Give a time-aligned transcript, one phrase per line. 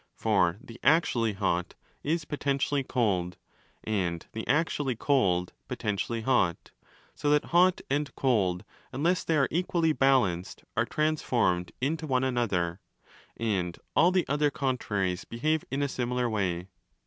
[0.15, 3.37] For the actually hot is potentially cold
[3.83, 6.71] and the actually cold potentially hot;
[7.13, 12.79] so that hot and cold, unless they are equally balanced, are transformed into one another
[13.37, 16.67] (and all the other contraries behave in a similar a5 way).